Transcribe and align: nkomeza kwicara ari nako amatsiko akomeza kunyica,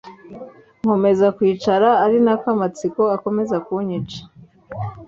nkomeza 0.81 1.27
kwicara 1.37 1.89
ari 2.05 2.17
nako 2.25 2.47
amatsiko 2.55 3.01
akomeza 3.15 3.55
kunyica, 3.65 4.19